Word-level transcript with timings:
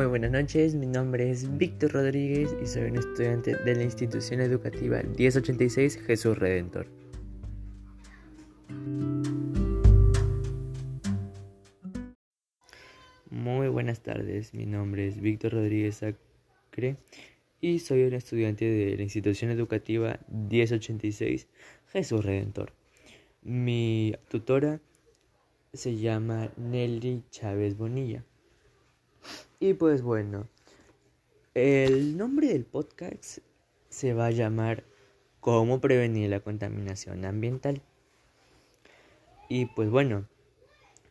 Muy 0.00 0.06
buenas 0.06 0.30
noches, 0.30 0.74
mi 0.74 0.86
nombre 0.86 1.30
es 1.30 1.58
Víctor 1.58 1.92
Rodríguez 1.92 2.56
y 2.62 2.66
soy 2.66 2.84
un 2.84 2.96
estudiante 2.96 3.54
de 3.54 3.74
la 3.74 3.82
institución 3.82 4.40
educativa 4.40 5.02
1086 5.02 5.98
Jesús 6.06 6.38
Redentor. 6.38 6.86
Muy 13.28 13.68
buenas 13.68 14.00
tardes, 14.00 14.54
mi 14.54 14.64
nombre 14.64 15.06
es 15.06 15.20
Víctor 15.20 15.52
Rodríguez 15.52 16.02
Acre 16.02 16.96
y 17.60 17.80
soy 17.80 18.04
un 18.04 18.14
estudiante 18.14 18.64
de 18.64 18.96
la 18.96 19.02
institución 19.02 19.50
educativa 19.50 20.18
1086 20.28 21.46
Jesús 21.88 22.24
Redentor. 22.24 22.72
Mi 23.42 24.14
tutora 24.30 24.80
se 25.74 25.98
llama 25.98 26.50
Nelly 26.56 27.22
Chávez 27.30 27.76
Bonilla. 27.76 28.24
Y 29.62 29.74
pues 29.74 30.00
bueno, 30.00 30.48
el 31.52 32.16
nombre 32.16 32.48
del 32.48 32.64
podcast 32.64 33.40
se 33.90 34.14
va 34.14 34.26
a 34.26 34.30
llamar 34.30 34.84
¿Cómo 35.40 35.82
prevenir 35.82 36.30
la 36.30 36.40
contaminación 36.40 37.26
ambiental? 37.26 37.82
Y 39.50 39.66
pues 39.66 39.90
bueno, 39.90 40.26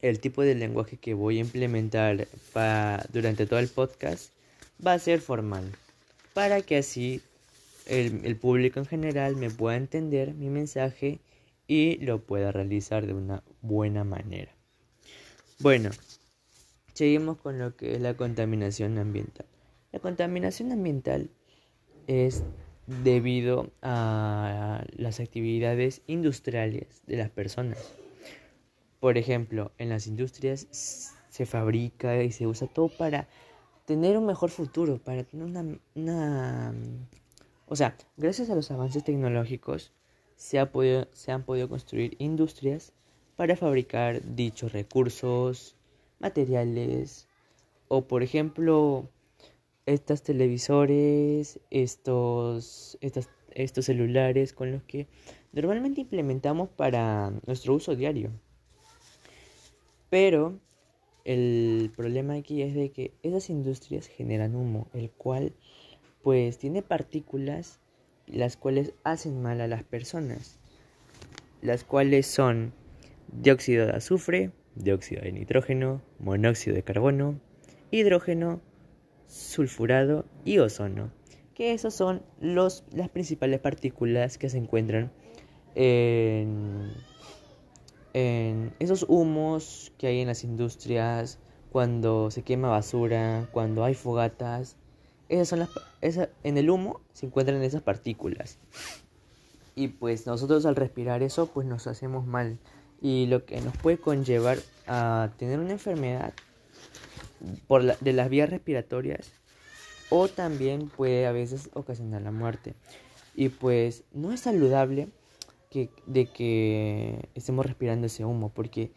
el 0.00 0.18
tipo 0.20 0.40
de 0.40 0.54
lenguaje 0.54 0.96
que 0.96 1.12
voy 1.12 1.36
a 1.36 1.42
implementar 1.42 2.26
para, 2.54 3.04
durante 3.12 3.44
todo 3.44 3.58
el 3.58 3.68
podcast 3.68 4.32
va 4.84 4.94
a 4.94 4.98
ser 4.98 5.20
formal, 5.20 5.70
para 6.32 6.62
que 6.62 6.78
así 6.78 7.20
el 7.84 8.36
público 8.36 8.80
en 8.80 8.86
general 8.86 9.36
me 9.36 9.50
pueda 9.50 9.76
entender 9.76 10.32
mi 10.32 10.48
mensaje 10.48 11.20
y 11.66 11.98
lo 11.98 12.22
pueda 12.22 12.50
realizar 12.50 13.06
de 13.06 13.12
una 13.12 13.42
buena 13.60 14.04
manera. 14.04 14.52
Bueno, 15.58 15.90
Seguimos 16.98 17.38
con 17.38 17.60
lo 17.60 17.76
que 17.76 17.94
es 17.94 18.00
la 18.00 18.14
contaminación 18.14 18.98
ambiental. 18.98 19.46
La 19.92 20.00
contaminación 20.00 20.72
ambiental 20.72 21.30
es 22.08 22.42
debido 22.88 23.70
a 23.82 24.84
las 24.96 25.20
actividades 25.20 26.02
industriales 26.08 27.02
de 27.06 27.16
las 27.16 27.30
personas. 27.30 27.94
Por 28.98 29.16
ejemplo, 29.16 29.70
en 29.78 29.90
las 29.90 30.08
industrias 30.08 30.66
se 31.28 31.46
fabrica 31.46 32.20
y 32.20 32.32
se 32.32 32.48
usa 32.48 32.66
todo 32.66 32.88
para 32.88 33.28
tener 33.84 34.18
un 34.18 34.26
mejor 34.26 34.50
futuro, 34.50 34.98
para 34.98 35.22
tener 35.22 35.46
una, 35.46 35.78
una... 35.94 36.74
O 37.66 37.76
sea, 37.76 37.96
gracias 38.16 38.50
a 38.50 38.56
los 38.56 38.72
avances 38.72 39.04
tecnológicos 39.04 39.92
se, 40.34 40.58
ha 40.58 40.72
podido, 40.72 41.06
se 41.12 41.30
han 41.30 41.44
podido 41.44 41.68
construir 41.68 42.16
industrias 42.18 42.92
para 43.36 43.54
fabricar 43.54 44.34
dichos 44.34 44.72
recursos, 44.72 45.77
materiales 46.18 47.28
o 47.88 48.06
por 48.06 48.22
ejemplo 48.22 49.08
estos 49.86 50.22
televisores, 50.22 51.60
estos, 51.70 52.98
estos, 53.00 53.28
estos 53.52 53.86
celulares 53.86 54.52
con 54.52 54.70
los 54.70 54.82
que 54.82 55.06
normalmente 55.52 56.02
implementamos 56.02 56.68
para 56.68 57.32
nuestro 57.46 57.74
uso 57.74 57.96
diario. 57.96 58.30
Pero 60.10 60.58
el 61.24 61.90
problema 61.96 62.34
aquí 62.34 62.62
es 62.62 62.74
de 62.74 62.90
que 62.90 63.12
esas 63.22 63.50
industrias 63.50 64.06
generan 64.06 64.54
humo, 64.54 64.88
el 64.92 65.10
cual 65.10 65.52
pues 66.22 66.58
tiene 66.58 66.82
partículas 66.82 67.80
las 68.26 68.56
cuales 68.56 68.92
hacen 69.04 69.40
mal 69.40 69.60
a 69.60 69.68
las 69.68 69.84
personas, 69.84 70.58
las 71.62 71.84
cuales 71.84 72.26
son 72.26 72.72
dióxido 73.32 73.86
de 73.86 73.92
azufre, 73.92 74.50
dióxido 74.78 75.22
de 75.22 75.32
nitrógeno, 75.32 76.00
monóxido 76.18 76.74
de 76.74 76.82
carbono, 76.82 77.40
hidrógeno, 77.90 78.60
sulfurado 79.26 80.24
y 80.44 80.58
ozono, 80.58 81.10
que 81.54 81.72
esos 81.72 81.94
son 81.94 82.22
los, 82.40 82.84
las 82.92 83.08
principales 83.08 83.60
partículas 83.60 84.38
que 84.38 84.48
se 84.48 84.58
encuentran 84.58 85.10
en, 85.74 86.92
en 88.14 88.72
esos 88.78 89.04
humos 89.08 89.92
que 89.98 90.06
hay 90.06 90.20
en 90.20 90.28
las 90.28 90.44
industrias, 90.44 91.38
cuando 91.70 92.30
se 92.30 92.42
quema 92.42 92.68
basura, 92.68 93.48
cuando 93.52 93.84
hay 93.84 93.94
fogatas. 93.94 94.76
Esas 95.28 95.48
son 95.48 95.58
las, 95.60 95.70
en 96.42 96.56
el 96.56 96.70
humo 96.70 97.00
se 97.12 97.26
encuentran 97.26 97.62
esas 97.62 97.82
partículas. 97.82 98.58
Y 99.74 99.88
pues 99.88 100.26
nosotros 100.26 100.66
al 100.66 100.76
respirar 100.76 101.22
eso 101.22 101.46
pues 101.46 101.66
nos 101.66 101.86
hacemos 101.86 102.26
mal 102.26 102.58
y 103.00 103.26
lo 103.26 103.44
que 103.44 103.60
nos 103.60 103.76
puede 103.76 103.98
conllevar 103.98 104.58
a 104.86 105.30
tener 105.38 105.58
una 105.58 105.72
enfermedad 105.72 106.32
por 107.66 107.98
de 107.98 108.12
las 108.12 108.28
vías 108.28 108.50
respiratorias 108.50 109.32
o 110.10 110.28
también 110.28 110.88
puede 110.88 111.26
a 111.26 111.32
veces 111.32 111.70
ocasionar 111.74 112.22
la 112.22 112.32
muerte. 112.32 112.74
Y 113.34 113.50
pues 113.50 114.04
no 114.12 114.32
es 114.32 114.40
saludable 114.40 115.08
que, 115.70 115.90
de 116.06 116.26
que 116.26 117.28
estemos 117.34 117.66
respirando 117.66 118.06
ese 118.06 118.24
humo 118.24 118.50
porque 118.52 118.90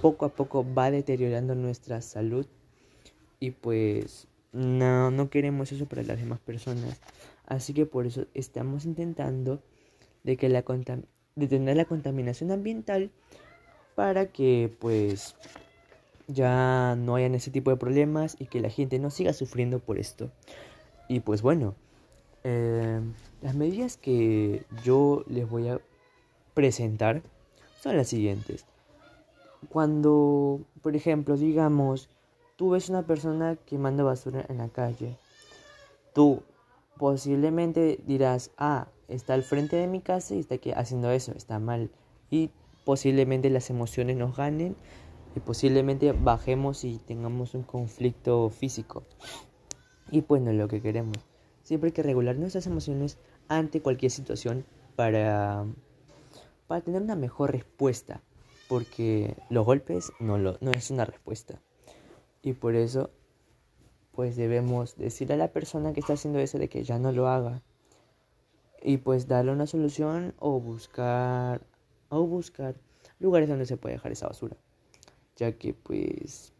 poco 0.00 0.26
a 0.26 0.30
poco 0.30 0.66
va 0.74 0.90
deteriorando 0.90 1.54
nuestra 1.54 2.02
salud 2.02 2.46
y 3.38 3.52
pues 3.52 4.26
no, 4.52 5.10
no 5.10 5.30
queremos 5.30 5.72
eso 5.72 5.86
para 5.86 6.02
las 6.02 6.18
demás 6.18 6.40
personas. 6.40 7.00
Así 7.46 7.72
que 7.72 7.86
por 7.86 8.06
eso 8.06 8.26
estamos 8.34 8.84
intentando 8.84 9.62
de 10.24 10.36
que 10.36 10.48
la 10.48 10.62
detener 11.40 11.76
la 11.76 11.84
contaminación 11.84 12.50
ambiental 12.52 13.10
para 13.94 14.26
que 14.26 14.72
pues 14.78 15.34
ya 16.28 16.94
no 16.96 17.16
hayan 17.16 17.34
ese 17.34 17.50
tipo 17.50 17.70
de 17.70 17.76
problemas 17.76 18.36
y 18.38 18.46
que 18.46 18.60
la 18.60 18.70
gente 18.70 18.98
no 18.98 19.10
siga 19.10 19.32
sufriendo 19.32 19.80
por 19.80 19.98
esto. 19.98 20.30
Y 21.08 21.20
pues 21.20 21.42
bueno, 21.42 21.74
eh, 22.44 23.00
las 23.42 23.54
medidas 23.54 23.96
que 23.96 24.64
yo 24.84 25.24
les 25.28 25.48
voy 25.48 25.68
a 25.68 25.80
presentar 26.54 27.22
son 27.80 27.96
las 27.96 28.08
siguientes. 28.08 28.64
Cuando, 29.68 30.60
por 30.82 30.96
ejemplo, 30.96 31.36
digamos, 31.36 32.08
tú 32.56 32.70
ves 32.70 32.88
una 32.88 33.02
persona 33.02 33.56
quemando 33.66 34.04
basura 34.04 34.44
en 34.48 34.58
la 34.58 34.68
calle, 34.68 35.16
tú 36.14 36.42
posiblemente 37.00 37.98
dirás, 38.06 38.50
ah, 38.58 38.88
está 39.08 39.32
al 39.32 39.42
frente 39.42 39.76
de 39.76 39.86
mi 39.86 40.02
casa 40.02 40.34
y 40.34 40.40
está 40.40 40.56
aquí 40.56 40.70
haciendo 40.70 41.10
eso, 41.10 41.32
está 41.32 41.58
mal. 41.58 41.90
Y 42.28 42.50
posiblemente 42.84 43.48
las 43.48 43.70
emociones 43.70 44.18
nos 44.18 44.36
ganen 44.36 44.76
y 45.34 45.40
posiblemente 45.40 46.12
bajemos 46.12 46.84
y 46.84 46.98
tengamos 46.98 47.54
un 47.54 47.62
conflicto 47.62 48.50
físico. 48.50 49.04
Y 50.10 50.20
pues 50.20 50.42
no 50.42 50.50
es 50.50 50.58
lo 50.58 50.68
que 50.68 50.82
queremos. 50.82 51.16
Siempre 51.62 51.88
hay 51.88 51.92
que 51.92 52.02
regular 52.02 52.36
nuestras 52.36 52.66
emociones 52.66 53.16
ante 53.48 53.80
cualquier 53.80 54.12
situación 54.12 54.66
para, 54.94 55.64
para 56.66 56.82
tener 56.82 57.00
una 57.00 57.16
mejor 57.16 57.52
respuesta. 57.52 58.20
Porque 58.68 59.38
los 59.48 59.64
golpes 59.64 60.12
no, 60.20 60.36
lo, 60.36 60.58
no 60.60 60.70
es 60.72 60.90
una 60.90 61.06
respuesta. 61.06 61.62
Y 62.42 62.52
por 62.52 62.74
eso 62.74 63.10
pues 64.20 64.36
debemos 64.36 64.98
decirle 64.98 65.32
a 65.32 65.38
la 65.38 65.48
persona 65.48 65.94
que 65.94 66.00
está 66.00 66.12
haciendo 66.12 66.40
eso 66.40 66.58
de 66.58 66.68
que 66.68 66.84
ya 66.84 66.98
no 66.98 67.10
lo 67.10 67.26
haga. 67.26 67.62
Y 68.82 68.98
pues 68.98 69.28
darle 69.28 69.50
una 69.50 69.66
solución 69.66 70.34
o 70.38 70.60
buscar 70.60 71.62
o 72.10 72.26
buscar 72.26 72.74
lugares 73.18 73.48
donde 73.48 73.64
se 73.64 73.78
puede 73.78 73.94
dejar 73.94 74.12
esa 74.12 74.28
basura. 74.28 74.58
Ya 75.36 75.52
que 75.52 75.72
pues 75.72 76.52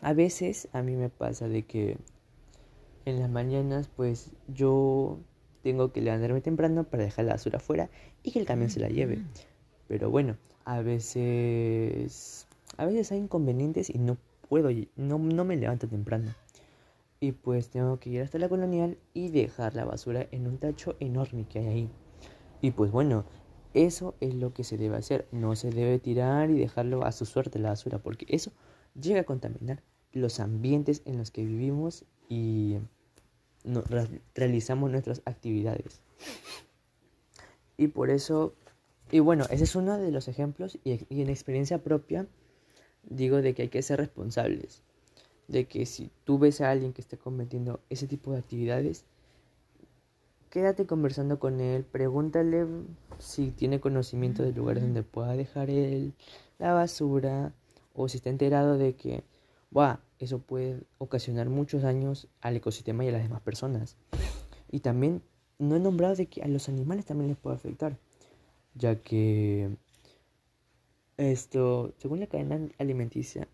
a 0.00 0.14
veces 0.14 0.70
a 0.72 0.80
mí 0.80 0.96
me 0.96 1.10
pasa 1.10 1.46
de 1.46 1.64
que 1.66 1.98
en 3.04 3.20
las 3.20 3.28
mañanas 3.28 3.90
pues 3.94 4.30
yo 4.48 5.18
tengo 5.62 5.92
que 5.92 6.00
levantarme 6.00 6.40
temprano 6.40 6.84
para 6.84 7.04
dejar 7.04 7.26
la 7.26 7.32
basura 7.32 7.58
afuera 7.58 7.90
y 8.22 8.32
que 8.32 8.38
el 8.38 8.46
camión 8.46 8.70
se 8.70 8.80
la 8.80 8.88
lleve. 8.88 9.18
Pero 9.88 10.08
bueno, 10.08 10.38
a 10.64 10.80
veces 10.80 12.46
a 12.78 12.86
veces 12.86 13.12
hay 13.12 13.18
inconvenientes 13.18 13.90
y 13.90 13.98
no 13.98 14.16
puedo 14.48 14.70
no, 14.96 15.18
no 15.18 15.44
me 15.44 15.56
levanto 15.56 15.86
temprano. 15.86 16.34
Y 17.22 17.30
pues 17.30 17.70
tengo 17.70 18.00
que 18.00 18.10
ir 18.10 18.20
hasta 18.20 18.36
la 18.40 18.48
colonial 18.48 18.98
y 19.14 19.28
dejar 19.28 19.76
la 19.76 19.84
basura 19.84 20.26
en 20.32 20.48
un 20.48 20.58
tacho 20.58 20.96
enorme 20.98 21.46
que 21.46 21.60
hay 21.60 21.68
ahí. 21.68 21.90
Y 22.60 22.72
pues 22.72 22.90
bueno, 22.90 23.24
eso 23.74 24.16
es 24.18 24.34
lo 24.34 24.52
que 24.52 24.64
se 24.64 24.76
debe 24.76 24.96
hacer. 24.96 25.28
No 25.30 25.54
se 25.54 25.70
debe 25.70 26.00
tirar 26.00 26.50
y 26.50 26.58
dejarlo 26.58 27.04
a 27.04 27.12
su 27.12 27.24
suerte 27.24 27.60
la 27.60 27.68
basura, 27.68 27.98
porque 27.98 28.26
eso 28.28 28.50
llega 29.00 29.20
a 29.20 29.24
contaminar 29.24 29.84
los 30.10 30.40
ambientes 30.40 31.02
en 31.04 31.16
los 31.16 31.30
que 31.30 31.44
vivimos 31.44 32.04
y 32.28 32.78
realizamos 34.34 34.90
nuestras 34.90 35.22
actividades. 35.24 36.02
Y 37.76 37.86
por 37.86 38.10
eso, 38.10 38.52
y 39.12 39.20
bueno, 39.20 39.44
ese 39.48 39.62
es 39.62 39.76
uno 39.76 39.96
de 39.96 40.10
los 40.10 40.26
ejemplos 40.26 40.76
y, 40.82 41.06
y 41.08 41.22
en 41.22 41.30
experiencia 41.30 41.84
propia 41.84 42.26
digo 43.04 43.42
de 43.42 43.54
que 43.54 43.62
hay 43.62 43.68
que 43.68 43.82
ser 43.82 44.00
responsables. 44.00 44.82
De 45.48 45.66
que 45.66 45.86
si 45.86 46.10
tú 46.24 46.38
ves 46.38 46.60
a 46.60 46.70
alguien 46.70 46.92
que 46.92 47.00
esté 47.00 47.18
cometiendo 47.18 47.80
ese 47.90 48.06
tipo 48.06 48.32
de 48.32 48.38
actividades, 48.38 49.04
quédate 50.50 50.86
conversando 50.86 51.38
con 51.38 51.60
él, 51.60 51.84
pregúntale 51.84 52.66
si 53.18 53.50
tiene 53.50 53.80
conocimiento 53.80 54.42
de 54.42 54.52
lugares 54.52 54.82
donde 54.82 55.02
pueda 55.02 55.32
dejar 55.34 55.70
él 55.70 56.14
la 56.58 56.72
basura 56.72 57.52
o 57.94 58.08
si 58.08 58.18
está 58.18 58.30
enterado 58.30 58.78
de 58.78 58.94
que, 58.94 59.24
eso 60.18 60.38
puede 60.38 60.82
ocasionar 60.98 61.48
muchos 61.48 61.82
daños 61.82 62.28
al 62.40 62.56
ecosistema 62.56 63.04
y 63.04 63.08
a 63.08 63.12
las 63.12 63.22
demás 63.22 63.40
personas. 63.40 63.96
Y 64.70 64.80
también 64.80 65.22
no 65.58 65.74
he 65.74 65.80
nombrado 65.80 66.14
de 66.14 66.26
que 66.26 66.42
a 66.42 66.48
los 66.48 66.68
animales 66.68 67.06
también 67.06 67.28
les 67.28 67.38
puede 67.38 67.56
afectar, 67.56 67.98
ya 68.74 68.96
que 69.02 69.76
esto, 71.16 71.94
según 71.98 72.20
la 72.20 72.26
cadena 72.26 72.68
alimenticia, 72.78 73.48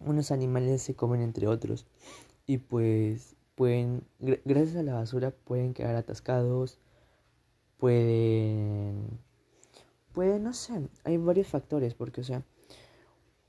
unos 0.00 0.30
animales 0.30 0.82
se 0.82 0.94
comen 0.94 1.20
entre 1.20 1.46
otros 1.46 1.86
y 2.46 2.58
pues 2.58 3.36
pueden, 3.58 4.04
gracias 4.20 4.76
a 4.76 4.82
la 4.84 4.94
basura, 4.94 5.32
pueden 5.32 5.74
quedar 5.74 5.96
atascados, 5.96 6.78
pueden, 7.76 9.18
pueden, 10.12 10.44
no 10.44 10.52
sé, 10.52 10.88
hay 11.02 11.16
varios 11.16 11.48
factores, 11.48 11.94
porque, 11.94 12.20
o 12.20 12.24
sea, 12.24 12.42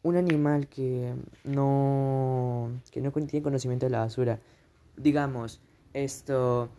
un 0.01 0.15
animal 0.15 0.67
que 0.67 1.13
no, 1.43 2.71
que 2.91 3.01
no 3.01 3.11
tiene 3.11 3.43
conocimiento 3.43 3.85
de 3.85 3.91
la 3.91 3.99
basura, 3.99 4.39
digamos, 4.97 5.61
esto, 5.93 6.69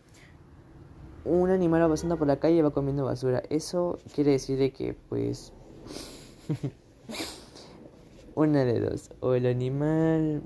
un 1.24 1.50
animal 1.50 1.82
va 1.82 1.88
pasando 1.88 2.18
por 2.18 2.26
la 2.26 2.40
calle 2.40 2.56
y 2.56 2.62
va 2.62 2.72
comiendo 2.72 3.04
basura, 3.04 3.44
eso 3.48 3.98
quiere 4.12 4.32
decir 4.32 4.58
de 4.58 4.72
que, 4.72 4.94
pues, 5.08 5.52
una 8.34 8.64
de 8.64 8.80
dos, 8.80 9.10
o 9.20 9.34
el 9.34 9.46
animal 9.46 10.42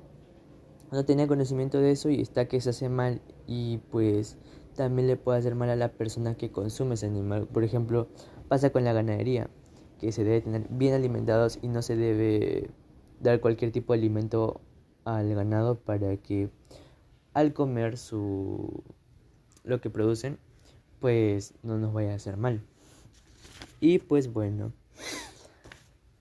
no 0.92 1.04
tenía 1.04 1.26
conocimiento 1.26 1.78
de 1.80 1.90
eso 1.90 2.08
y 2.10 2.20
está 2.20 2.46
que 2.46 2.60
se 2.60 2.70
hace 2.70 2.88
mal 2.88 3.20
y 3.46 3.78
pues 3.90 4.38
también 4.76 5.08
le 5.08 5.16
puede 5.16 5.38
hacer 5.38 5.54
mal 5.54 5.70
a 5.70 5.76
la 5.76 5.92
persona 5.92 6.36
que 6.36 6.50
consume 6.50 6.94
ese 6.94 7.06
animal. 7.06 7.46
Por 7.46 7.64
ejemplo, 7.64 8.08
pasa 8.48 8.70
con 8.70 8.84
la 8.84 8.92
ganadería, 8.92 9.50
que 9.98 10.12
se 10.12 10.24
debe 10.24 10.40
tener 10.40 10.66
bien 10.70 10.94
alimentados 10.94 11.58
y 11.62 11.68
no 11.68 11.82
se 11.82 11.96
debe 11.96 12.70
dar 13.20 13.40
cualquier 13.40 13.72
tipo 13.72 13.92
de 13.92 14.00
alimento 14.00 14.60
al 15.04 15.34
ganado 15.34 15.78
para 15.78 16.16
que 16.16 16.50
al 17.32 17.52
comer 17.52 17.96
su 17.96 18.84
lo 19.64 19.80
que 19.80 19.90
producen, 19.90 20.38
pues 21.00 21.54
no 21.62 21.78
nos 21.78 21.92
vaya 21.92 22.12
a 22.12 22.16
hacer 22.16 22.36
mal. 22.36 22.62
Y 23.80 23.98
pues 23.98 24.32
bueno, 24.32 24.72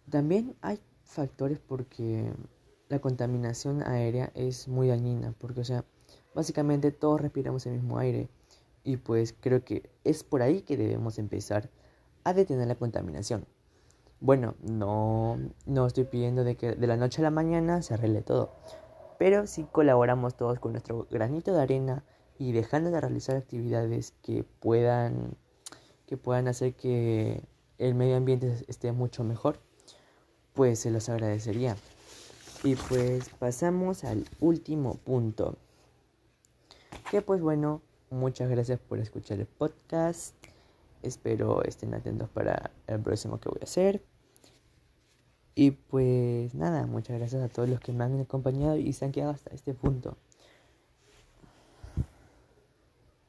también 0.10 0.56
hay 0.62 0.80
factores 1.14 1.60
porque 1.60 2.34
la 2.90 3.00
contaminación 3.00 3.82
aérea 3.84 4.32
es 4.36 4.68
muy 4.68 4.88
dañina, 4.88 5.34
porque 5.40 5.62
o 5.62 5.64
sea, 5.64 5.86
básicamente 6.36 6.92
todos 6.92 7.22
respiramos 7.22 7.66
el 7.66 7.74
mismo 7.74 7.98
aire 8.00 8.30
y 8.84 8.98
pues 8.98 9.34
creo 9.40 9.64
que 9.64 9.90
es 10.04 10.24
por 10.24 10.42
ahí 10.42 10.62
que 10.62 10.78
debemos 10.78 11.18
empezar 11.18 11.70
a 12.24 12.34
detener 12.34 12.68
la 12.68 12.76
contaminación. 12.76 13.46
Bueno, 14.20 14.56
no, 14.62 15.38
no 15.66 15.86
estoy 15.86 16.06
pidiendo 16.06 16.44
de 16.44 16.56
que 16.56 16.76
de 16.76 16.88
la 16.88 16.98
noche 16.98 17.22
a 17.22 17.24
la 17.24 17.32
mañana 17.32 17.82
se 17.82 17.94
arregle 17.94 18.22
todo, 18.22 18.56
pero 19.18 19.48
si 19.48 19.64
colaboramos 19.64 20.36
todos 20.36 20.60
con 20.60 20.74
nuestro 20.74 21.08
granito 21.10 21.54
de 21.54 21.62
arena 21.62 22.04
y 22.38 22.52
dejando 22.52 22.92
de 22.92 23.02
realizar 23.02 23.36
actividades 23.36 24.14
que 24.22 24.44
puedan, 24.44 25.36
que 26.06 26.18
puedan 26.18 26.48
hacer 26.48 26.74
que 26.76 27.44
el 27.78 27.96
medio 27.96 28.16
ambiente 28.16 28.64
esté 28.68 28.92
mucho 28.92 29.24
mejor, 29.24 29.60
pues 30.54 30.80
se 30.80 30.92
los 30.92 31.10
agradecería. 31.10 31.76
Y 32.64 32.76
pues 32.76 33.30
pasamos 33.40 34.04
al 34.04 34.26
último 34.40 34.96
punto. 34.96 35.58
Que 37.12 37.22
pues 37.22 37.42
bueno, 37.42 37.82
muchas 38.10 38.50
gracias 38.50 38.80
por 38.80 39.00
escuchar 39.00 39.40
el 39.40 39.48
podcast. 39.48 40.36
Espero 41.02 41.64
estén 41.64 41.94
atentos 41.94 42.30
para 42.30 42.72
el 42.88 43.02
próximo 43.02 43.40
que 43.40 43.50
voy 43.50 43.60
a 43.62 43.66
hacer. 43.66 44.04
Y 45.56 45.72
pues 45.72 46.56
nada, 46.56 46.88
muchas 46.88 47.18
gracias 47.20 47.44
a 47.44 47.50
todos 47.50 47.70
los 47.70 47.80
que 47.80 47.92
me 47.92 48.06
han 48.06 48.22
acompañado 48.22 48.78
y 48.78 48.94
se 48.94 49.06
han 49.06 49.12
quedado 49.12 49.32
hasta 49.32 49.54
este 49.54 49.74
punto. 49.74 50.18